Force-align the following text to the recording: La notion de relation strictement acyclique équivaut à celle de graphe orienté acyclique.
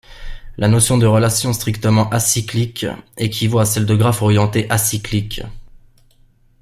La 0.57 0.67
notion 0.67 0.97
de 0.97 1.05
relation 1.05 1.53
strictement 1.53 2.09
acyclique 2.09 2.87
équivaut 3.17 3.59
à 3.59 3.65
celle 3.67 3.85
de 3.85 3.93
graphe 3.95 4.23
orienté 4.23 4.67
acyclique. 4.71 5.43